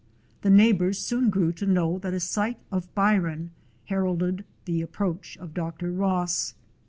The 0.41 0.49
neighbors 0.49 0.97
soon 0.97 1.29
grew 1.29 1.51
to 1.53 1.67
know 1.67 1.99
that 1.99 2.11
a 2.15 2.19
sight 2.19 2.57
of 2.71 2.91
Byron 2.95 3.51
heralded 3.85 4.45
the 4.65 4.81
approach 4.81 5.37
of 5.37 5.53
Dr. 5.53 5.91
Ross. 5.91 6.55